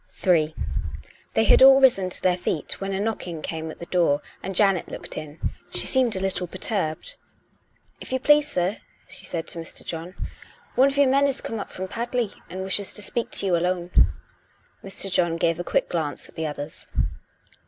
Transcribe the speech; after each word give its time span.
S68 0.01 0.03
COME 0.03 0.13
RACK! 0.15 0.25
COME 0.25 0.33
ROPE! 0.33 0.65
Ill 0.65 1.11
They 1.35 1.43
had 1.43 1.61
all 1.61 1.79
risen 1.79 2.09
to 2.09 2.21
their 2.23 2.35
feet 2.37 2.81
when 2.81 2.91
a 2.93 2.99
knocking 2.99 3.41
came 3.43 3.69
on 3.69 3.77
the 3.77 3.85
door, 3.85 4.23
and 4.41 4.55
Janet 4.55 4.89
looked 4.89 5.15
in. 5.15 5.37
She 5.73 5.85
seemed 5.85 6.15
a 6.15 6.19
little 6.19 6.47
per 6.47 6.57
turbed." 6.57 7.17
If 8.01 8.11
you 8.11 8.19
please, 8.19 8.47
sir/' 8.47 8.77
she 9.07 9.25
said 9.25 9.45
to 9.49 9.59
Mr. 9.59 9.85
John," 9.85 10.15
one 10.75 10.87
of 10.87 10.97
your 10.97 11.05
men 11.07 11.27
is 11.27 11.39
come 11.39 11.59
up 11.59 11.69
from 11.69 11.87
Padley; 11.87 12.31
and 12.49 12.63
wishes 12.63 12.93
to 12.93 13.01
speak 13.03 13.29
to 13.29 13.45
you 13.45 13.55
alone." 13.55 13.91
Mr. 14.83 15.11
John 15.11 15.37
gave 15.37 15.59
a 15.59 15.63
quick 15.63 15.87
glance 15.87 16.27
at 16.27 16.33
the 16.33 16.47
others. 16.47 16.87